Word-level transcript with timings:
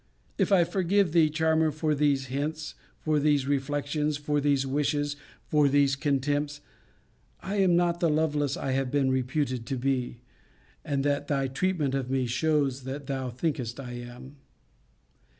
If 0.39 0.51
I 0.51 0.63
forgive 0.63 1.11
thee, 1.11 1.29
charmer, 1.29 1.69
for 1.69 1.93
these 1.93 2.25
hints, 2.25 2.73
for 3.01 3.19
these 3.19 3.45
reflections, 3.45 4.17
for 4.17 4.41
these 4.41 4.65
wishes, 4.65 5.15
for 5.45 5.69
these 5.69 5.95
contempts, 5.95 6.59
I 7.39 7.57
am 7.57 7.75
not 7.75 7.99
the 7.99 8.09
Lovelace 8.09 8.57
I 8.57 8.71
have 8.71 8.89
been 8.89 9.11
reputed 9.11 9.67
to 9.67 9.77
be; 9.77 10.21
and 10.83 11.03
that 11.05 11.27
thy 11.27 11.47
treatment 11.47 11.93
of 11.93 12.09
me 12.09 12.25
shews 12.25 12.81
that 12.81 13.05
thou 13.05 13.29
thinkest 13.29 13.79
I 13.79 13.91
am. 13.91 14.37